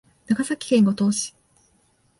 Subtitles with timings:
[0.25, 1.35] 長崎県五島市